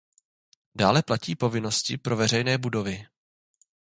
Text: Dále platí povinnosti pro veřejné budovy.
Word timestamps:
Dále 0.75 1.03
platí 1.03 1.35
povinnosti 1.35 1.97
pro 1.97 2.17
veřejné 2.17 2.57
budovy. 2.57 3.05